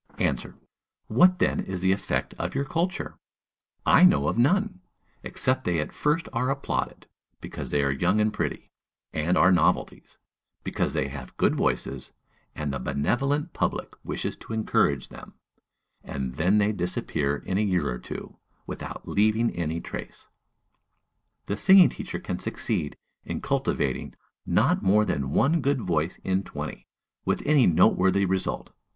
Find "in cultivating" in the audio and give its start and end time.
23.23-24.15